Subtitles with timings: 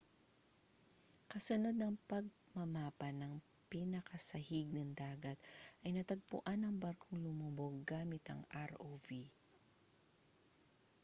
[1.31, 3.33] kasunod ng pagmamapa ng
[3.71, 5.37] pinakasahig ng dagat
[5.85, 9.05] ay natagpuan ang barkong lumubog gamit ang rov